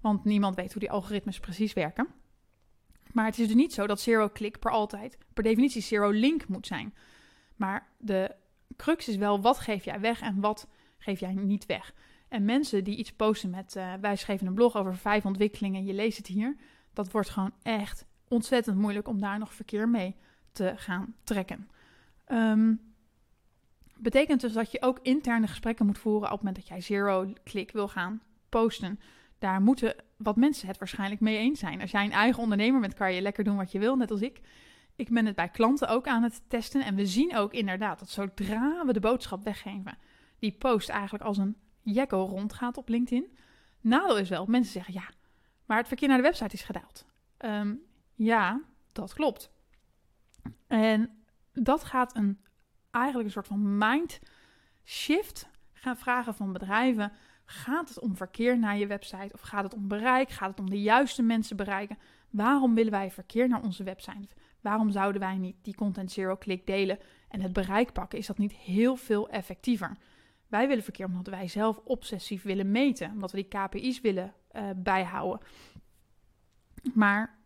want 0.00 0.24
niemand 0.24 0.56
weet 0.56 0.72
hoe 0.72 0.80
die 0.80 0.90
algoritmes 0.90 1.40
precies 1.40 1.72
werken. 1.72 2.08
Maar 3.12 3.24
het 3.24 3.38
is 3.38 3.46
dus 3.46 3.56
niet 3.56 3.72
zo 3.72 3.86
dat 3.86 4.00
zero 4.00 4.28
click 4.28 4.58
per 4.58 4.70
altijd, 4.70 5.18
per 5.34 5.42
definitie 5.42 5.82
zero 5.82 6.10
link 6.10 6.48
moet 6.48 6.66
zijn. 6.66 6.94
Maar 7.56 7.88
de 7.98 8.34
crux 8.76 9.08
is 9.08 9.16
wel, 9.16 9.40
wat 9.40 9.58
geef 9.58 9.84
jij 9.84 10.00
weg 10.00 10.20
en 10.20 10.40
wat 10.40 10.68
geef 10.98 11.20
jij 11.20 11.34
niet 11.34 11.66
weg? 11.66 11.94
En 12.34 12.44
mensen 12.44 12.84
die 12.84 12.96
iets 12.96 13.12
posten 13.12 13.50
met, 13.50 13.76
uh, 13.76 13.92
wij 14.00 14.16
schreven 14.16 14.46
een 14.46 14.54
blog 14.54 14.76
over 14.76 14.96
vijf 14.96 15.24
ontwikkelingen, 15.24 15.84
je 15.84 15.92
leest 15.92 16.16
het 16.16 16.26
hier. 16.26 16.56
Dat 16.92 17.10
wordt 17.10 17.30
gewoon 17.30 17.52
echt 17.62 18.06
ontzettend 18.28 18.76
moeilijk 18.76 19.08
om 19.08 19.20
daar 19.20 19.38
nog 19.38 19.54
verkeer 19.54 19.88
mee 19.88 20.16
te 20.52 20.72
gaan 20.76 21.14
trekken. 21.24 21.68
Um, 22.28 22.80
betekent 23.96 24.40
dus 24.40 24.52
dat 24.52 24.70
je 24.72 24.82
ook 24.82 24.98
interne 25.02 25.46
gesprekken 25.46 25.86
moet 25.86 25.98
voeren 25.98 26.24
op 26.24 26.30
het 26.30 26.38
moment 26.38 26.56
dat 26.56 26.68
jij 26.68 26.80
zero-click 26.80 27.72
wil 27.72 27.88
gaan 27.88 28.22
posten. 28.48 29.00
Daar 29.38 29.62
moeten 29.62 29.96
wat 30.16 30.36
mensen 30.36 30.68
het 30.68 30.78
waarschijnlijk 30.78 31.20
mee 31.20 31.36
eens 31.36 31.58
zijn. 31.58 31.80
Als 31.80 31.90
jij 31.90 32.04
een 32.04 32.12
eigen 32.12 32.42
ondernemer 32.42 32.80
bent, 32.80 32.94
kan 32.94 33.12
je 33.12 33.22
lekker 33.22 33.44
doen 33.44 33.56
wat 33.56 33.72
je 33.72 33.78
wil, 33.78 33.96
net 33.96 34.10
als 34.10 34.20
ik. 34.20 34.40
Ik 34.96 35.10
ben 35.10 35.26
het 35.26 35.36
bij 35.36 35.48
klanten 35.48 35.88
ook 35.88 36.06
aan 36.06 36.22
het 36.22 36.42
testen. 36.48 36.84
En 36.84 36.94
we 36.94 37.06
zien 37.06 37.36
ook 37.36 37.52
inderdaad 37.52 37.98
dat 37.98 38.10
zodra 38.10 38.86
we 38.86 38.92
de 38.92 39.00
boodschap 39.00 39.44
weggeven, 39.44 39.98
die 40.38 40.52
post 40.52 40.88
eigenlijk 40.88 41.24
als 41.24 41.38
een 41.38 41.56
jekko 41.84 42.24
rondgaat 42.24 42.76
op 42.76 42.88
LinkedIn. 42.88 43.36
Nadeel 43.80 44.18
is 44.18 44.28
wel, 44.28 44.46
mensen 44.46 44.72
zeggen 44.72 44.94
ja, 44.94 45.08
maar 45.64 45.78
het 45.78 45.88
verkeer 45.88 46.08
naar 46.08 46.16
de 46.16 46.22
website 46.22 46.54
is 46.54 46.62
gedaald. 46.62 47.06
Um, 47.38 47.82
ja, 48.14 48.60
dat 48.92 49.12
klopt. 49.12 49.50
En 50.66 51.24
dat 51.52 51.84
gaat 51.84 52.16
een, 52.16 52.40
eigenlijk 52.90 53.26
een 53.26 53.32
soort 53.32 53.46
van 53.46 53.78
mind 53.78 54.20
shift 54.84 55.48
gaan 55.72 55.96
vragen 55.96 56.34
van 56.34 56.52
bedrijven. 56.52 57.12
Gaat 57.44 57.88
het 57.88 58.00
om 58.00 58.16
verkeer 58.16 58.58
naar 58.58 58.76
je 58.76 58.86
website 58.86 59.32
of 59.32 59.40
gaat 59.40 59.64
het 59.64 59.74
om 59.74 59.88
bereik? 59.88 60.30
Gaat 60.30 60.48
het 60.48 60.58
om 60.58 60.70
de 60.70 60.82
juiste 60.82 61.22
mensen 61.22 61.56
bereiken? 61.56 61.98
Waarom 62.30 62.74
willen 62.74 62.92
wij 62.92 63.10
verkeer 63.10 63.48
naar 63.48 63.62
onze 63.62 63.84
website? 63.84 64.34
Waarom 64.60 64.90
zouden 64.90 65.20
wij 65.20 65.36
niet 65.36 65.56
die 65.62 65.74
content 65.74 66.12
zero 66.12 66.36
click 66.36 66.66
delen 66.66 66.98
en 67.28 67.40
het 67.40 67.52
bereik 67.52 67.92
pakken? 67.92 68.18
Is 68.18 68.26
dat 68.26 68.38
niet 68.38 68.52
heel 68.52 68.96
veel 68.96 69.28
effectiever? 69.28 69.96
Wij 70.54 70.68
willen 70.68 70.84
verkeer 70.84 71.06
omdat 71.06 71.26
wij 71.26 71.48
zelf 71.48 71.80
obsessief 71.84 72.42
willen 72.42 72.70
meten, 72.70 73.10
omdat 73.10 73.32
we 73.32 73.36
die 73.36 73.60
KPI's 73.60 74.00
willen 74.00 74.34
uh, 74.52 74.62
bijhouden. 74.76 75.40
Maar 76.94 77.38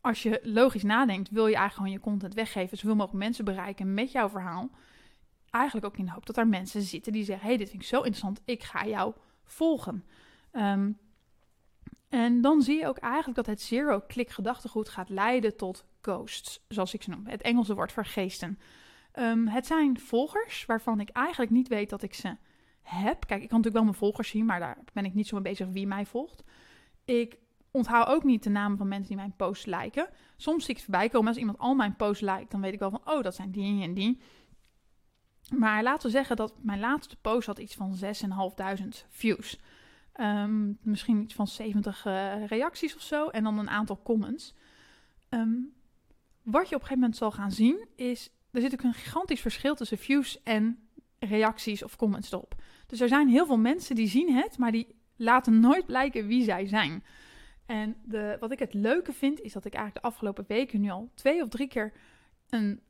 als 0.00 0.22
je 0.22 0.40
logisch 0.42 0.82
nadenkt, 0.82 1.30
wil 1.30 1.46
je 1.46 1.56
eigenlijk 1.56 1.74
gewoon 1.74 1.90
je 1.92 2.00
content 2.00 2.34
weggeven, 2.34 2.78
zoveel 2.78 2.96
mogelijk 2.96 3.24
mensen 3.24 3.44
bereiken 3.44 3.94
met 3.94 4.12
jouw 4.12 4.28
verhaal. 4.28 4.70
Eigenlijk 5.50 5.86
ook 5.86 5.96
in 5.96 6.04
de 6.04 6.10
hoop 6.10 6.26
dat 6.26 6.36
er 6.36 6.46
mensen 6.48 6.82
zitten 6.82 7.12
die 7.12 7.24
zeggen: 7.24 7.46
hey, 7.46 7.56
dit 7.56 7.70
vind 7.70 7.82
ik 7.82 7.88
zo 7.88 7.96
interessant, 7.96 8.40
ik 8.44 8.62
ga 8.62 8.86
jou 8.86 9.14
volgen. 9.44 10.04
Um, 10.52 10.98
en 12.08 12.40
dan 12.40 12.62
zie 12.62 12.78
je 12.78 12.86
ook 12.86 12.98
eigenlijk 12.98 13.36
dat 13.36 13.46
het 13.46 13.60
zero-click 13.60 14.30
gedachtegoed 14.30 14.88
gaat 14.88 15.08
leiden 15.08 15.56
tot 15.56 15.84
ghosts, 16.00 16.64
zoals 16.68 16.94
ik 16.94 17.02
ze 17.02 17.10
noem. 17.10 17.26
Het 17.26 17.42
Engelse 17.42 17.74
woord 17.74 17.92
voor 17.92 18.06
geesten. 18.06 18.58
Um, 19.18 19.48
het 19.48 19.66
zijn 19.66 20.00
volgers 20.00 20.66
waarvan 20.66 21.00
ik 21.00 21.08
eigenlijk 21.08 21.50
niet 21.50 21.68
weet 21.68 21.90
dat 21.90 22.02
ik 22.02 22.14
ze 22.14 22.36
heb. 22.82 23.26
Kijk, 23.26 23.42
ik 23.42 23.48
kan 23.48 23.56
natuurlijk 23.58 23.74
wel 23.74 23.84
mijn 23.84 23.94
volgers 23.94 24.28
zien, 24.28 24.44
maar 24.44 24.60
daar 24.60 24.78
ben 24.92 25.04
ik 25.04 25.14
niet 25.14 25.26
zo 25.26 25.34
mee 25.34 25.50
bezig 25.50 25.68
wie 25.68 25.86
mij 25.86 26.06
volgt. 26.06 26.42
Ik 27.04 27.38
onthoud 27.70 28.06
ook 28.06 28.24
niet 28.24 28.42
de 28.42 28.50
namen 28.50 28.78
van 28.78 28.88
mensen 28.88 29.08
die 29.08 29.16
mijn 29.16 29.36
posts 29.36 29.66
liken. 29.66 30.08
Soms 30.36 30.64
zie 30.64 30.70
ik 30.70 30.76
het 30.76 30.84
voorbij 30.84 31.08
komen. 31.08 31.28
Als 31.28 31.36
iemand 31.36 31.58
al 31.58 31.74
mijn 31.74 31.96
posts 31.96 32.22
lijkt, 32.22 32.50
dan 32.50 32.60
weet 32.60 32.72
ik 32.72 32.78
wel 32.78 32.90
van, 32.90 33.02
oh, 33.04 33.22
dat 33.22 33.34
zijn 33.34 33.50
die 33.50 33.82
en 33.82 33.94
die. 33.94 34.20
Maar 35.56 35.82
laten 35.82 36.06
we 36.06 36.10
zeggen 36.10 36.36
dat 36.36 36.54
mijn 36.62 36.80
laatste 36.80 37.16
post 37.16 37.46
had 37.46 37.58
iets 37.58 37.74
van 37.74 37.98
6.500 38.82 39.06
views. 39.08 39.60
Um, 40.20 40.78
misschien 40.82 41.22
iets 41.22 41.34
van 41.34 41.46
70 41.46 42.04
uh, 42.06 42.46
reacties 42.46 42.94
of 42.94 43.02
zo. 43.02 43.28
En 43.28 43.44
dan 43.44 43.58
een 43.58 43.70
aantal 43.70 44.00
comments. 44.02 44.54
Um, 45.28 45.72
wat 46.42 46.68
je 46.68 46.74
op 46.74 46.80
een 46.80 46.86
gegeven 46.86 46.98
moment 46.98 47.16
zal 47.16 47.30
gaan 47.30 47.52
zien, 47.52 47.88
is 47.96 48.30
er 48.52 48.60
zit 48.60 48.72
ook 48.72 48.82
een 48.82 48.94
gigantisch 48.94 49.40
verschil 49.40 49.74
tussen 49.74 49.98
views 49.98 50.42
en 50.42 50.88
reacties 51.18 51.82
of 51.82 51.96
comments 51.96 52.32
erop. 52.32 52.54
Dus 52.86 53.00
er 53.00 53.08
zijn 53.08 53.28
heel 53.28 53.46
veel 53.46 53.58
mensen 53.58 53.94
die 53.94 54.08
zien 54.08 54.34
het, 54.34 54.58
maar 54.58 54.72
die 54.72 54.94
laten 55.16 55.60
nooit 55.60 55.86
blijken 55.86 56.26
wie 56.26 56.44
zij 56.44 56.66
zijn. 56.66 57.04
En 57.66 57.96
de, 58.04 58.36
wat 58.40 58.52
ik 58.52 58.58
het 58.58 58.74
leuke 58.74 59.12
vind, 59.12 59.40
is 59.40 59.52
dat 59.52 59.64
ik 59.64 59.74
eigenlijk 59.74 60.04
de 60.04 60.10
afgelopen 60.10 60.44
weken 60.48 60.80
nu 60.80 60.90
al 60.90 61.10
twee 61.14 61.42
of 61.42 61.48
drie 61.48 61.68
keer 61.68 61.92
een 62.48 62.80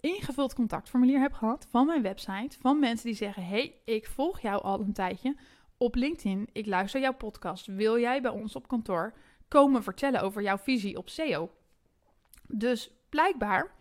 ingevuld 0.00 0.54
contactformulier 0.54 1.20
heb 1.20 1.32
gehad 1.32 1.66
van 1.70 1.86
mijn 1.86 2.02
website. 2.02 2.58
Van 2.60 2.78
mensen 2.78 3.06
die 3.06 3.16
zeggen: 3.16 3.46
Hey, 3.46 3.80
ik 3.84 4.06
volg 4.06 4.40
jou 4.40 4.62
al 4.62 4.80
een 4.80 4.92
tijdje 4.92 5.36
op 5.76 5.94
LinkedIn. 5.94 6.48
Ik 6.52 6.66
luister 6.66 7.00
jouw 7.00 7.14
podcast. 7.14 7.66
Wil 7.66 7.98
jij 7.98 8.22
bij 8.22 8.30
ons 8.30 8.56
op 8.56 8.68
kantoor 8.68 9.14
komen 9.48 9.82
vertellen 9.82 10.20
over 10.20 10.42
jouw 10.42 10.58
visie 10.58 10.96
op 10.96 11.08
SEO? 11.08 11.50
Dus 12.48 12.90
blijkbaar 13.08 13.74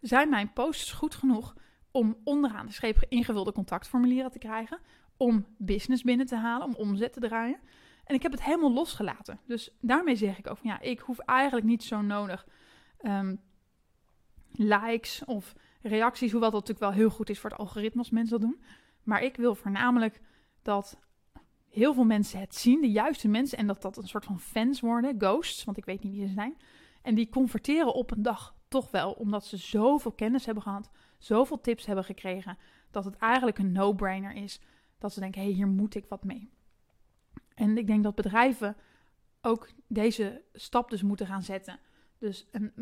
zijn 0.00 0.28
mijn 0.28 0.52
posts 0.52 0.92
goed 0.92 1.14
genoeg 1.14 1.54
om 1.90 2.16
onderaan 2.24 2.66
de 2.66 2.72
scheep 2.72 3.04
ingevulde 3.08 3.52
contactformulieren 3.52 4.30
te 4.30 4.38
krijgen. 4.38 4.78
Om 5.16 5.46
business 5.58 6.02
binnen 6.02 6.26
te 6.26 6.36
halen, 6.36 6.66
om 6.66 6.74
omzet 6.74 7.12
te 7.12 7.20
draaien. 7.20 7.60
En 8.04 8.14
ik 8.14 8.22
heb 8.22 8.32
het 8.32 8.42
helemaal 8.42 8.72
losgelaten. 8.72 9.40
Dus 9.46 9.76
daarmee 9.80 10.16
zeg 10.16 10.38
ik 10.38 10.50
ook 10.50 10.56
van 10.56 10.70
ja, 10.70 10.80
ik 10.80 11.00
hoef 11.00 11.18
eigenlijk 11.18 11.66
niet 11.66 11.82
zo 11.82 12.00
nodig 12.00 12.46
ehm, 12.98 13.36
likes 14.50 15.24
of 15.24 15.54
reacties. 15.82 16.30
Hoewel 16.30 16.50
dat 16.50 16.60
natuurlijk 16.60 16.92
wel 16.92 17.02
heel 17.02 17.16
goed 17.16 17.30
is 17.30 17.38
voor 17.38 17.50
het 17.50 17.58
algoritme 17.58 17.98
als 17.98 18.10
mensen 18.10 18.40
dat 18.40 18.48
doen. 18.48 18.62
Maar 19.02 19.22
ik 19.22 19.36
wil 19.36 19.54
voornamelijk 19.54 20.20
dat 20.62 20.98
heel 21.68 21.94
veel 21.94 22.04
mensen 22.04 22.40
het 22.40 22.54
zien, 22.54 22.80
de 22.80 22.90
juiste 22.90 23.28
mensen. 23.28 23.58
En 23.58 23.66
dat 23.66 23.82
dat 23.82 23.96
een 23.96 24.08
soort 24.08 24.24
van 24.24 24.40
fans 24.40 24.80
worden, 24.80 25.14
ghosts, 25.18 25.64
want 25.64 25.76
ik 25.76 25.84
weet 25.84 26.02
niet 26.02 26.12
wie 26.12 26.26
ze 26.26 26.32
zijn. 26.32 26.56
En 27.02 27.14
die 27.14 27.28
converteren 27.28 27.94
op 27.94 28.10
een 28.10 28.22
dag 28.22 28.54
toch 28.70 28.90
wel, 28.90 29.12
omdat 29.12 29.44
ze 29.44 29.56
zoveel 29.56 30.12
kennis 30.12 30.44
hebben 30.44 30.62
gehad, 30.62 30.90
zoveel 31.18 31.60
tips 31.60 31.86
hebben 31.86 32.04
gekregen, 32.04 32.58
dat 32.90 33.04
het 33.04 33.16
eigenlijk 33.16 33.58
een 33.58 33.72
no-brainer 33.72 34.34
is. 34.34 34.60
Dat 34.98 35.12
ze 35.12 35.20
denken, 35.20 35.40
hé, 35.40 35.46
hey, 35.46 35.56
hier 35.56 35.68
moet 35.68 35.94
ik 35.94 36.06
wat 36.08 36.24
mee. 36.24 36.50
En 37.54 37.78
ik 37.78 37.86
denk 37.86 38.02
dat 38.02 38.14
bedrijven 38.14 38.76
ook 39.40 39.68
deze 39.86 40.42
stap 40.52 40.90
dus 40.90 41.02
moeten 41.02 41.26
gaan 41.26 41.42
zetten. 41.42 41.78
Dus 42.18 42.46
een 42.50 42.72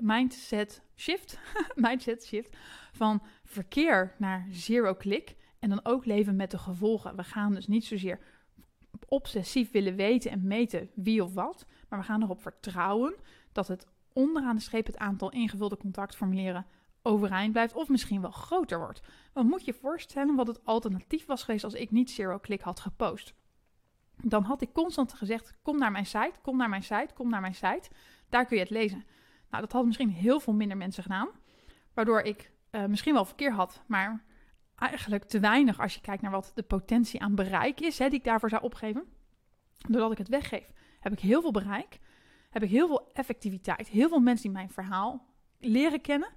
mindset, 0.00 0.82
shift, 0.96 1.38
mindset 1.74 2.24
shift 2.26 2.56
van 2.92 3.22
verkeer 3.44 4.14
naar 4.18 4.46
zero 4.50 4.94
click 4.94 5.36
en 5.58 5.68
dan 5.68 5.80
ook 5.82 6.04
leven 6.04 6.36
met 6.36 6.50
de 6.50 6.58
gevolgen. 6.58 7.16
We 7.16 7.24
gaan 7.24 7.54
dus 7.54 7.66
niet 7.66 7.84
zozeer 7.84 8.20
obsessief 9.08 9.70
willen 9.70 9.96
weten 9.96 10.30
en 10.30 10.46
meten 10.46 10.90
wie 10.94 11.22
of 11.22 11.34
wat, 11.34 11.66
maar 11.88 11.98
we 11.98 12.04
gaan 12.04 12.22
erop 12.22 12.42
vertrouwen 12.42 13.14
dat 13.52 13.68
het 13.68 13.86
onderaan 14.12 14.56
de 14.56 14.62
streep 14.62 14.86
het 14.86 14.98
aantal 14.98 15.30
ingevulde 15.30 15.76
contactformulieren 15.76 16.66
overeind 17.02 17.52
blijft 17.52 17.74
of 17.74 17.88
misschien 17.88 18.20
wel 18.20 18.30
groter 18.30 18.78
wordt. 18.78 19.00
Want 19.32 19.48
moet 19.48 19.64
je 19.64 19.72
voorstellen 19.72 20.34
wat 20.34 20.46
het 20.46 20.64
alternatief 20.64 21.26
was 21.26 21.42
geweest 21.42 21.64
als 21.64 21.74
ik 21.74 21.90
niet 21.90 22.10
zero 22.10 22.38
click 22.38 22.60
had 22.60 22.80
gepost. 22.80 23.34
Dan 24.22 24.42
had 24.42 24.62
ik 24.62 24.72
constant 24.72 25.12
gezegd: 25.12 25.54
kom 25.62 25.78
naar 25.78 25.92
mijn 25.92 26.06
site, 26.06 26.32
kom 26.42 26.56
naar 26.56 26.68
mijn 26.68 26.82
site, 26.82 27.14
kom 27.14 27.30
naar 27.30 27.40
mijn 27.40 27.54
site. 27.54 27.90
Daar 28.28 28.46
kun 28.46 28.56
je 28.56 28.62
het 28.62 28.72
lezen. 28.72 29.04
Nou, 29.50 29.62
dat 29.62 29.72
had 29.72 29.86
misschien 29.86 30.10
heel 30.10 30.40
veel 30.40 30.52
minder 30.52 30.76
mensen 30.76 31.02
gedaan. 31.02 31.28
Waardoor 31.94 32.20
ik 32.20 32.52
uh, 32.70 32.84
misschien 32.84 33.14
wel 33.14 33.24
verkeer 33.24 33.52
had, 33.52 33.82
maar 33.86 34.24
eigenlijk 34.74 35.24
te 35.24 35.40
weinig 35.40 35.80
als 35.80 35.94
je 35.94 36.00
kijkt 36.00 36.22
naar 36.22 36.30
wat 36.30 36.52
de 36.54 36.62
potentie 36.62 37.20
aan 37.20 37.34
bereik 37.34 37.80
is, 37.80 37.98
hè, 37.98 38.08
die 38.08 38.18
ik 38.18 38.24
daarvoor 38.24 38.50
zou 38.50 38.62
opgeven. 38.62 39.04
Doordat 39.88 40.12
ik 40.12 40.18
het 40.18 40.28
weggeef, 40.28 40.72
heb 41.00 41.12
ik 41.12 41.20
heel 41.20 41.40
veel 41.40 41.50
bereik, 41.50 41.98
heb 42.48 42.62
ik 42.62 42.70
heel 42.70 42.86
veel 42.86 43.10
effectiviteit, 43.12 43.88
heel 43.88 44.08
veel 44.08 44.20
mensen 44.20 44.42
die 44.42 44.56
mijn 44.56 44.70
verhaal 44.70 45.26
leren 45.58 46.00
kennen. 46.00 46.28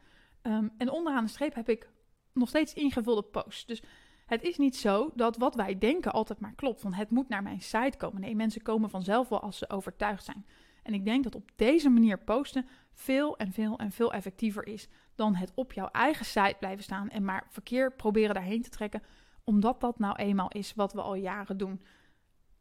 Um, 0.41 0.71
en 0.77 0.89
onderaan 0.89 1.23
de 1.23 1.29
streep 1.29 1.53
heb 1.53 1.69
ik 1.69 1.89
nog 2.33 2.49
steeds 2.49 2.73
ingevulde 2.73 3.23
posts. 3.23 3.65
Dus 3.65 3.81
het 4.25 4.41
is 4.43 4.57
niet 4.57 4.75
zo 4.75 5.11
dat 5.15 5.37
wat 5.37 5.55
wij 5.55 5.77
denken 5.77 6.11
altijd 6.11 6.39
maar 6.39 6.55
klopt. 6.55 6.81
Van 6.81 6.93
het 6.93 7.09
moet 7.09 7.29
naar 7.29 7.43
mijn 7.43 7.61
site 7.61 7.97
komen. 7.97 8.21
Nee, 8.21 8.35
mensen 8.35 8.61
komen 8.61 8.89
vanzelf 8.89 9.29
wel 9.29 9.41
als 9.41 9.57
ze 9.57 9.69
overtuigd 9.69 10.23
zijn. 10.23 10.45
En 10.83 10.93
ik 10.93 11.05
denk 11.05 11.23
dat 11.23 11.35
op 11.35 11.51
deze 11.55 11.89
manier 11.89 12.17
posten 12.17 12.67
veel 12.93 13.37
en 13.37 13.51
veel 13.51 13.77
en 13.77 13.91
veel 13.91 14.13
effectiever 14.13 14.67
is 14.67 14.87
dan 15.15 15.35
het 15.35 15.51
op 15.55 15.73
jouw 15.73 15.87
eigen 15.87 16.25
site 16.25 16.55
blijven 16.59 16.83
staan 16.83 17.09
en 17.09 17.25
maar 17.25 17.47
verkeer 17.49 17.93
proberen 17.93 18.33
daarheen 18.33 18.61
te 18.61 18.69
trekken, 18.69 19.03
omdat 19.43 19.81
dat 19.81 19.99
nou 19.99 20.15
eenmaal 20.15 20.49
is 20.49 20.73
wat 20.73 20.93
we 20.93 21.01
al 21.01 21.15
jaren 21.15 21.57
doen. 21.57 21.81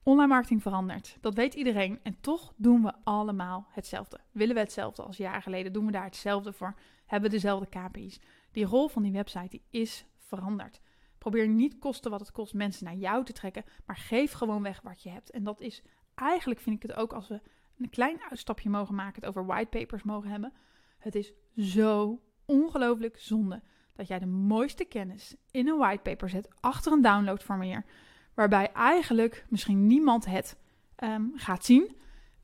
Online 0.02 0.28
marketing 0.28 0.62
verandert, 0.62 1.16
dat 1.20 1.34
weet 1.34 1.54
iedereen 1.54 2.00
en 2.02 2.20
toch 2.20 2.52
doen 2.56 2.82
we 2.82 2.92
allemaal 3.04 3.66
hetzelfde. 3.70 4.20
Willen 4.32 4.54
we 4.54 4.60
hetzelfde 4.60 5.02
als 5.02 5.16
jaren 5.16 5.42
geleden? 5.42 5.72
Doen 5.72 5.86
we 5.86 5.92
daar 5.92 6.04
hetzelfde 6.04 6.52
voor? 6.52 6.74
Hebben 7.06 7.30
we 7.30 7.36
dezelfde 7.36 7.66
KPI's? 7.68 8.20
Die 8.52 8.64
rol 8.64 8.88
van 8.88 9.02
die 9.02 9.12
website 9.12 9.48
die 9.48 9.62
is 9.70 10.04
veranderd. 10.16 10.80
Probeer 11.18 11.48
niet 11.48 11.78
kosten 11.78 12.10
wat 12.10 12.20
het 12.20 12.32
kost 12.32 12.54
mensen 12.54 12.84
naar 12.84 12.94
jou 12.94 13.24
te 13.24 13.32
trekken, 13.32 13.64
maar 13.86 13.96
geef 13.96 14.32
gewoon 14.32 14.62
weg 14.62 14.80
wat 14.80 15.02
je 15.02 15.10
hebt. 15.10 15.30
En 15.30 15.44
dat 15.44 15.60
is 15.60 15.82
eigenlijk, 16.14 16.60
vind 16.60 16.76
ik 16.76 16.90
het 16.90 16.98
ook, 16.98 17.12
als 17.12 17.28
we 17.28 17.40
een 17.78 17.90
klein 17.90 18.20
uitstapje 18.30 18.70
mogen 18.70 18.94
maken, 18.94 19.20
het 19.20 19.30
over 19.30 19.46
whitepapers 19.46 20.02
mogen 20.02 20.30
hebben. 20.30 20.52
Het 20.98 21.14
is 21.14 21.32
zo 21.56 22.22
ongelooflijk 22.46 23.18
zonde 23.18 23.62
dat 23.94 24.08
jij 24.08 24.18
de 24.18 24.26
mooiste 24.26 24.84
kennis 24.84 25.36
in 25.50 25.68
een 25.68 25.78
whitepaper 25.78 26.28
zet 26.28 26.48
achter 26.60 26.92
een 26.92 27.02
downloadformulier, 27.02 27.84
waarbij 28.34 28.72
eigenlijk 28.72 29.44
misschien 29.48 29.86
niemand 29.86 30.24
het 30.24 30.56
ehm, 30.96 31.22
gaat 31.34 31.64
zien. 31.64 31.96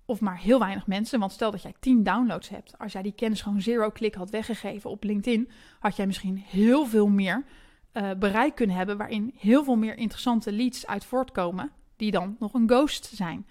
Of 0.04 0.20
maar 0.20 0.38
heel 0.38 0.58
weinig 0.58 0.86
mensen. 0.86 1.20
Want 1.20 1.32
stel 1.32 1.50
dat 1.50 1.62
jij 1.62 1.74
10 1.80 2.02
downloads 2.02 2.48
hebt. 2.48 2.78
Als 2.78 2.92
jij 2.92 3.02
die 3.02 3.14
kennis 3.14 3.42
gewoon 3.42 3.60
zero 3.60 3.90
click 3.90 4.14
had 4.14 4.30
weggegeven 4.30 4.90
op 4.90 5.04
LinkedIn, 5.04 5.50
had 5.78 5.96
jij 5.96 6.06
misschien 6.06 6.36
heel 6.36 6.86
veel 6.86 7.08
meer 7.08 7.44
uh, 7.92 8.10
bereik 8.18 8.54
kunnen 8.54 8.76
hebben. 8.76 8.96
Waarin 8.96 9.34
heel 9.38 9.64
veel 9.64 9.76
meer 9.76 9.96
interessante 9.96 10.52
leads 10.52 10.86
uit 10.86 11.04
voortkomen. 11.04 11.70
Die 11.96 12.10
dan 12.10 12.36
nog 12.38 12.54
een 12.54 12.68
ghost 12.68 13.04
zijn. 13.04 13.46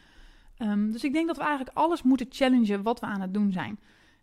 Um, 0.58 0.92
dus 0.92 1.04
ik 1.04 1.14
denk 1.14 1.28
dat 1.28 1.38
we 1.38 1.44
eigenlijk 1.44 1.78
alles 1.78 2.04
moeten 2.04 2.28
challengen 2.30 2.84
wat 2.84 3.00
we 3.00 3.06
aan 3.06 3.22
het 3.22 3.34
doen 3.34 3.52
zijn. 3.52 3.80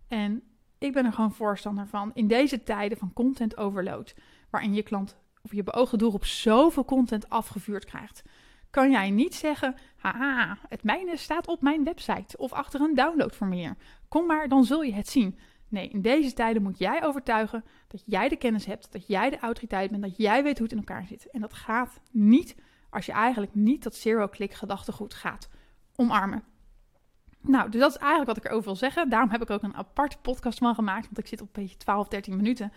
En 0.09 0.43
ik 0.79 0.93
ben 0.93 1.05
er 1.05 1.13
gewoon 1.13 1.33
voorstander 1.33 1.87
van. 1.87 2.11
In 2.15 2.27
deze 2.27 2.63
tijden 2.63 2.99
van 2.99 3.13
content 3.13 3.57
overload, 3.57 4.15
waarin 4.51 4.75
je 4.75 4.83
klant 4.83 5.17
of 5.43 5.53
je 5.53 5.63
beoogde 5.63 5.97
doelgroep 5.97 6.25
zoveel 6.25 6.85
content 6.85 7.29
afgevuurd 7.29 7.85
krijgt, 7.85 8.23
kan 8.71 8.91
jij 8.91 9.11
niet 9.11 9.35
zeggen: 9.35 9.75
haha, 9.97 10.59
het 10.69 10.83
mijne 10.83 11.17
staat 11.17 11.47
op 11.47 11.63
mijn 11.63 11.85
website 11.85 12.37
of 12.37 12.53
achter 12.53 12.81
een 12.81 12.95
downloadformulier. 12.95 13.77
Kom 14.09 14.27
maar, 14.27 14.49
dan 14.49 14.65
zul 14.65 14.83
je 14.83 14.95
het 14.95 15.09
zien. 15.09 15.39
Nee, 15.69 15.89
in 15.89 16.03
deze 16.03 16.33
tijden 16.33 16.63
moet 16.63 16.79
jij 16.79 17.05
overtuigen 17.05 17.65
dat 17.89 18.03
jij 18.07 18.29
de 18.29 18.37
kennis 18.37 18.67
hebt, 18.67 18.93
dat 18.93 19.07
jij 19.07 19.31
de 19.31 19.39
autoriteit 19.39 19.91
bent, 19.91 20.03
dat 20.03 20.17
jij 20.17 20.43
weet 20.43 20.59
hoe 20.59 20.67
het 20.67 20.73
in 20.73 20.79
elkaar 20.79 21.07
zit. 21.07 21.31
En 21.31 21.41
dat 21.41 21.53
gaat 21.55 22.01
niet 22.11 22.57
als 22.91 23.07
je 23.07 23.13
eigenlijk 23.13 23.55
niet 23.55 23.83
dat 23.83 23.95
zero-click 23.95 24.55
gedachtegoed 24.55 25.15
gaat 25.15 25.49
omarmen. 25.97 26.45
Nou, 27.41 27.71
dus 27.71 27.81
dat 27.81 27.91
is 27.91 27.97
eigenlijk 27.97 28.29
wat 28.29 28.37
ik 28.37 28.45
erover 28.45 28.65
wil 28.65 28.77
zeggen. 28.77 29.09
Daarom 29.09 29.31
heb 29.31 29.43
ik 29.43 29.51
ook 29.51 29.63
een 29.63 29.75
aparte 29.75 30.17
podcast 30.23 30.59
van 30.59 30.75
gemaakt, 30.75 31.05
want 31.05 31.19
ik 31.19 31.27
zit 31.27 31.41
op 31.41 31.47
een 31.47 31.63
beetje 31.63 31.77
12, 31.77 32.09
13 32.09 32.37
minuten. 32.37 32.73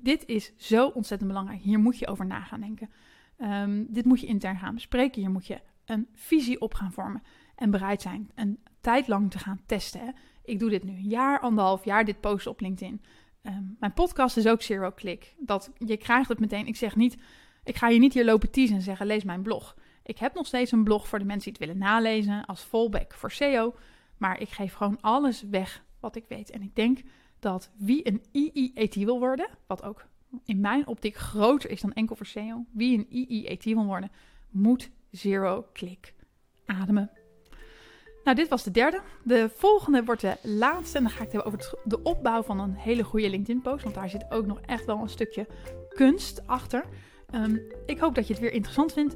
Dit 0.00 0.26
is 0.26 0.52
zo 0.56 0.88
ontzettend 0.88 1.30
belangrijk. 1.30 1.60
Hier 1.60 1.78
moet 1.78 1.98
je 1.98 2.06
over 2.06 2.26
na 2.26 2.40
gaan 2.40 2.60
denken. 2.60 2.90
Um, 3.38 3.86
dit 3.88 4.04
moet 4.04 4.20
je 4.20 4.26
intern 4.26 4.58
gaan 4.58 4.74
bespreken. 4.74 5.20
Hier 5.20 5.30
moet 5.30 5.46
je 5.46 5.60
een 5.84 6.08
visie 6.12 6.60
op 6.60 6.74
gaan 6.74 6.92
vormen. 6.92 7.22
En 7.56 7.70
bereid 7.70 8.02
zijn 8.02 8.30
een 8.34 8.58
tijd 8.80 9.08
lang 9.08 9.30
te 9.30 9.38
gaan 9.38 9.60
testen. 9.66 10.00
Hè. 10.00 10.10
Ik 10.44 10.58
doe 10.58 10.70
dit 10.70 10.84
nu 10.84 10.90
een 10.90 11.08
jaar, 11.08 11.40
anderhalf 11.40 11.84
jaar, 11.84 12.04
dit 12.04 12.20
posten 12.20 12.50
op 12.50 12.60
LinkedIn. 12.60 13.02
Um, 13.42 13.76
mijn 13.78 13.92
podcast 13.92 14.36
is 14.36 14.46
ook 14.46 14.62
zero 14.62 14.92
click. 14.92 15.34
Dat, 15.38 15.70
je 15.78 15.96
krijgt 15.96 16.28
het 16.28 16.40
meteen. 16.40 16.66
Ik 16.66 16.76
zeg 16.76 16.96
niet, 16.96 17.16
ik 17.64 17.76
ga 17.76 17.88
je 17.88 17.98
niet 17.98 18.14
hier 18.14 18.24
lopen 18.24 18.50
teasen 18.50 18.76
en 18.76 18.82
zeggen, 18.82 19.06
lees 19.06 19.24
mijn 19.24 19.42
blog. 19.42 19.76
Ik 20.02 20.18
heb 20.18 20.34
nog 20.34 20.46
steeds 20.46 20.72
een 20.72 20.84
blog 20.84 21.08
voor 21.08 21.18
de 21.18 21.24
mensen 21.24 21.52
die 21.52 21.60
het 21.60 21.68
willen 21.68 21.88
nalezen 21.88 22.44
als 22.44 22.60
fallback 22.60 23.14
voor 23.14 23.30
SEO. 23.30 23.74
Maar 24.18 24.40
ik 24.40 24.48
geef 24.48 24.72
gewoon 24.72 25.00
alles 25.00 25.42
weg 25.42 25.84
wat 26.00 26.16
ik 26.16 26.24
weet. 26.28 26.50
En 26.50 26.62
ik 26.62 26.74
denk 26.74 27.00
dat 27.42 27.70
wie 27.76 28.08
een 28.08 28.22
IIET 28.30 28.94
wil 28.94 29.18
worden, 29.18 29.48
wat 29.66 29.82
ook 29.82 30.04
in 30.44 30.60
mijn 30.60 30.86
optiek 30.86 31.16
groter 31.16 31.70
is 31.70 31.80
dan 31.80 31.92
enkel 31.92 32.16
voor 32.16 32.26
SEO, 32.26 32.64
wie 32.70 32.98
een 32.98 33.06
IIET 33.10 33.64
wil 33.64 33.84
worden, 33.84 34.10
moet 34.50 34.90
zero 35.10 35.66
click 35.72 36.14
ademen. 36.66 37.10
Nou, 38.24 38.36
dit 38.36 38.48
was 38.48 38.62
de 38.62 38.70
derde. 38.70 39.00
De 39.24 39.50
volgende 39.54 40.04
wordt 40.04 40.20
de 40.20 40.36
laatste. 40.42 40.96
En 40.96 41.02
dan 41.02 41.12
ga 41.12 41.18
ik 41.18 41.32
het 41.32 41.32
hebben 41.32 41.52
over 41.52 41.78
de 41.84 42.02
opbouw 42.02 42.42
van 42.42 42.60
een 42.60 42.74
hele 42.74 43.02
goede 43.04 43.30
LinkedIn-post. 43.30 43.82
Want 43.82 43.94
daar 43.94 44.10
zit 44.10 44.30
ook 44.30 44.46
nog 44.46 44.60
echt 44.60 44.84
wel 44.84 44.98
een 44.98 45.08
stukje 45.08 45.46
kunst 45.88 46.46
achter. 46.46 46.84
Um, 47.34 47.60
ik 47.86 47.98
hoop 47.98 48.14
dat 48.14 48.26
je 48.26 48.32
het 48.32 48.42
weer 48.42 48.52
interessant 48.52 48.92
vindt. 48.92 49.14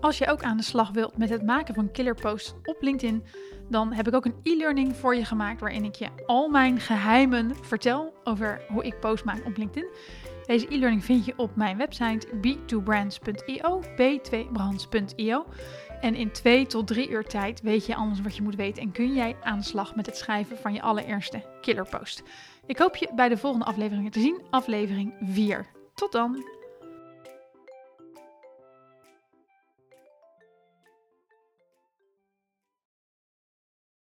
Als 0.00 0.18
je 0.18 0.30
ook 0.30 0.42
aan 0.42 0.56
de 0.56 0.62
slag 0.62 0.90
wilt 0.90 1.16
met 1.16 1.28
het 1.28 1.42
maken 1.42 1.74
van 1.74 1.90
killer 1.90 2.14
posts 2.14 2.54
op 2.64 2.76
LinkedIn, 2.80 3.24
dan 3.68 3.92
heb 3.92 4.08
ik 4.08 4.14
ook 4.14 4.24
een 4.24 4.40
e-learning 4.42 4.96
voor 4.96 5.14
je 5.14 5.24
gemaakt 5.24 5.60
waarin 5.60 5.84
ik 5.84 5.94
je 5.94 6.08
al 6.26 6.48
mijn 6.48 6.80
geheimen 6.80 7.56
vertel 7.62 8.14
over 8.24 8.64
hoe 8.68 8.84
ik 8.84 9.00
post 9.00 9.24
maak 9.24 9.46
op 9.46 9.56
LinkedIn. 9.56 9.88
Deze 10.46 10.66
e-learning 10.74 11.04
vind 11.04 11.24
je 11.24 11.32
op 11.36 11.56
mijn 11.56 11.76
website 11.76 12.26
b2brands.io, 12.26 13.82
b2brands.io. 13.96 15.46
En 16.00 16.14
in 16.14 16.32
twee 16.32 16.66
tot 16.66 16.86
drie 16.86 17.10
uur 17.10 17.24
tijd 17.24 17.60
weet 17.60 17.86
je 17.86 17.94
alles 17.94 18.20
wat 18.20 18.36
je 18.36 18.42
moet 18.42 18.56
weten 18.56 18.82
en 18.82 18.92
kun 18.92 19.14
jij 19.14 19.36
aan 19.42 19.58
de 19.58 19.64
slag 19.64 19.94
met 19.94 20.06
het 20.06 20.16
schrijven 20.16 20.58
van 20.58 20.72
je 20.72 20.82
allereerste 20.82 21.42
killer 21.60 21.88
post. 21.88 22.22
Ik 22.66 22.78
hoop 22.78 22.96
je 22.96 23.10
bij 23.14 23.28
de 23.28 23.36
volgende 23.36 23.66
afleveringen 23.66 24.10
te 24.10 24.20
zien, 24.20 24.42
aflevering 24.50 25.14
4. 25.20 25.66
Tot 25.94 26.12
dan! 26.12 26.57